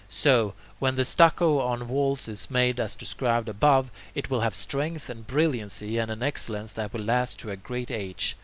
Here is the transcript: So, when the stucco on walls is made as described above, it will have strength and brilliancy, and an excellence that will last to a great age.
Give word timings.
So, 0.09 0.55
when 0.79 0.95
the 0.95 1.05
stucco 1.05 1.59
on 1.59 1.87
walls 1.87 2.27
is 2.27 2.49
made 2.49 2.79
as 2.79 2.95
described 2.95 3.47
above, 3.47 3.91
it 4.15 4.31
will 4.31 4.41
have 4.41 4.55
strength 4.55 5.11
and 5.11 5.27
brilliancy, 5.27 5.99
and 5.99 6.09
an 6.09 6.23
excellence 6.23 6.73
that 6.73 6.91
will 6.91 7.03
last 7.03 7.37
to 7.41 7.51
a 7.51 7.55
great 7.55 7.91
age. 7.91 8.35